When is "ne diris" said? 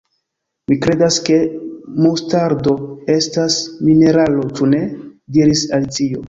4.73-5.67